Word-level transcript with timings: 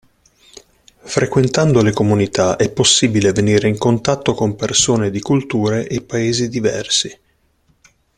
Frequentando 1.03 1.83
le 1.83 1.93
comunità 1.93 2.55
è 2.55 2.71
possibile 2.71 3.33
venire 3.33 3.67
in 3.67 3.77
contatto 3.77 4.33
con 4.33 4.55
persone 4.55 5.11
di 5.11 5.19
culture 5.21 5.87
e 5.87 6.01
Paesi 6.01 6.49
diversi. 6.49 7.17